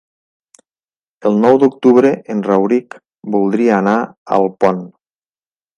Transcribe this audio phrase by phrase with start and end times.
[1.29, 2.99] El nou d'octubre en Rauric
[3.37, 4.87] voldria anar a Alpont.